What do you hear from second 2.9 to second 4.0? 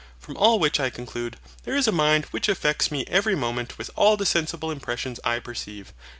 EVERY MOMENT WITH